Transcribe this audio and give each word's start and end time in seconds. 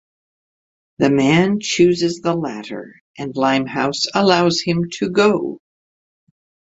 The 0.97 1.11
man 1.11 1.59
chooses 1.59 2.21
the 2.21 2.33
latter 2.33 3.03
and 3.19 3.35
Limehouse 3.35 4.05
allows 4.15 4.59
him 4.59 4.89
to 4.93 5.11
go. 5.11 5.59